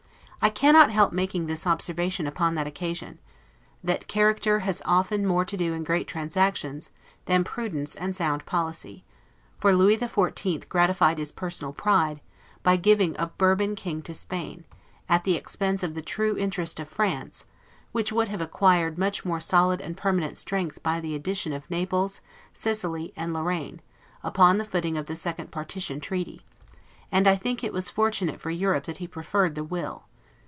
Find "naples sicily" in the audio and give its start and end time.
21.69-23.13